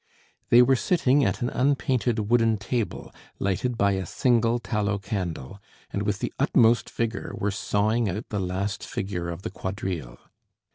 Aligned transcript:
They 0.49 0.63
were 0.63 0.75
sitting 0.75 1.23
at 1.23 1.43
an 1.43 1.51
unpainted 1.51 2.27
wooden 2.31 2.57
table, 2.57 3.13
lighted 3.37 3.77
by 3.77 3.91
a 3.91 4.07
single 4.07 4.57
tallow 4.57 4.97
candle, 4.97 5.61
and 5.91 6.01
with 6.01 6.17
the 6.17 6.33
utmost 6.39 6.89
vigour 6.89 7.35
were 7.37 7.51
sawing 7.51 8.09
out 8.09 8.29
the 8.29 8.39
last 8.39 8.83
figure 8.83 9.29
of 9.29 9.43
the 9.43 9.51
quadrille. 9.51 10.17